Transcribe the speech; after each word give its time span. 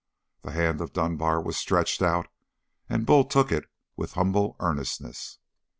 The 0.41 0.49
hand 0.53 0.81
of 0.81 0.93
Dunbar 0.93 1.39
was 1.43 1.57
stretched 1.57 2.01
out, 2.01 2.27
and 2.89 3.05
Bull 3.05 3.23
took 3.23 3.51
it 3.51 3.65
with 3.95 4.13
humble 4.13 4.55
earnestness. 4.59 5.37